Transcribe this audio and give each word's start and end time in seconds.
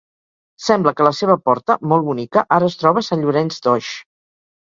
Sembla 0.67 0.93
que 1.01 1.05
la 1.07 1.11
seva 1.17 1.33
porta, 1.49 1.75
molt 1.91 2.07
bonica, 2.09 2.43
ara 2.57 2.69
es 2.73 2.79
troba 2.85 3.03
a 3.05 3.09
Sant 3.09 3.23
Llorenç 3.27 3.63
d'Oix. 3.67 3.93